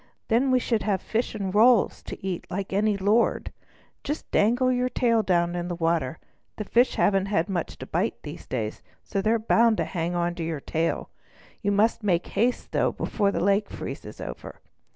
Then 0.29 0.49
we 0.49 0.57
should 0.57 0.81
have 0.81 0.99
fish 0.99 1.35
and 1.35 1.53
rolls 1.53 2.01
to 2.05 2.25
eat 2.25 2.47
like 2.49 2.73
any 2.73 2.97
lord. 2.97 3.53
Just 4.03 4.31
dangle 4.31 4.71
your 4.71 4.89
tail 4.89 5.21
down 5.21 5.55
in 5.55 5.67
the 5.67 5.75
water; 5.75 6.17
the 6.55 6.63
fish 6.63 6.95
haven't 6.95 7.29
much 7.47 7.77
to 7.77 7.85
bite 7.85 8.23
these 8.23 8.47
days, 8.47 8.81
so 9.03 9.21
they're 9.21 9.37
bound 9.37 9.77
to 9.77 9.85
hang 9.85 10.15
on 10.15 10.33
to 10.33 10.43
your 10.43 10.59
tail. 10.59 11.11
You 11.61 11.71
must 11.71 12.01
make 12.01 12.25
haste, 12.29 12.71
though, 12.71 12.91
before 12.91 13.31
the 13.31 13.43
lake 13.43 13.69
freezes 13.69 14.19
over." 14.19 14.59